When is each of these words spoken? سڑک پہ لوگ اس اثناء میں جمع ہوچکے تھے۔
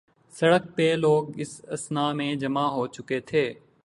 سڑک 0.33 0.63
پہ 0.75 0.87
لوگ 0.95 1.23
اس 1.39 1.51
اثناء 1.67 2.11
میں 2.13 2.33
جمع 2.35 2.65
ہوچکے 2.67 3.19
تھے۔ 3.19 3.45